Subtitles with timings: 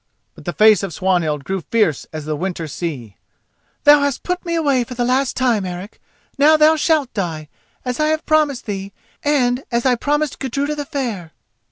[0.33, 3.17] But the face of Swanhild grew fierce as the winter sea.
[3.83, 6.01] "Thou hast put me away for the last time, Eric!
[6.39, 7.49] Now thou shalt die,
[7.85, 8.93] as I have promised thee
[9.23, 11.33] and as I promised Gudruda the Fair!"